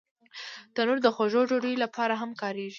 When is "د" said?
1.03-1.07